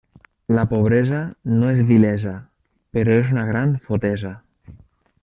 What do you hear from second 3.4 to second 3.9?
gran